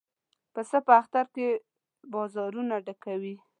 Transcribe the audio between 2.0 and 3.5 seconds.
بازارونه ډکوي.